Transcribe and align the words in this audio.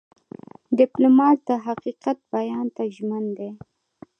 ډيپلومات 0.79 1.37
د 1.47 1.49
حقیقت 1.65 2.17
بیان 2.33 2.67
ته 2.75 2.83
ژمن 2.95 3.25
دی. 3.37 3.49